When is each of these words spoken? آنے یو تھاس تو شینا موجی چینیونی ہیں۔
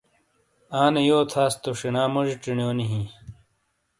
آنے 0.81 1.01
یو 1.09 1.19
تھاس 1.31 1.53
تو 1.63 1.69
شینا 1.79 2.03
موجی 2.13 2.35
چینیونی 2.43 2.85
ہیں۔ 2.91 3.07